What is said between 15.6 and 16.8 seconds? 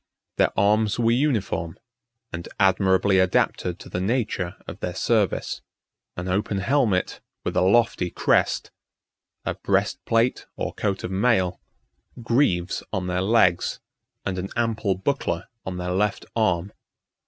on their left arm.